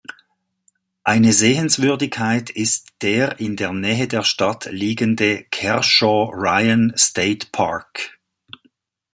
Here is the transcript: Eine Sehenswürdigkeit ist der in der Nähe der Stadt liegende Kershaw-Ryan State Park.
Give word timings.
Eine 1.03 1.31
Sehenswürdigkeit 1.31 2.49
ist 2.49 2.87
der 3.03 3.39
in 3.39 3.55
der 3.55 3.71
Nähe 3.71 4.07
der 4.07 4.23
Stadt 4.23 4.67
liegende 4.71 5.43
Kershaw-Ryan 5.51 6.91
State 6.97 7.49
Park. 7.51 8.17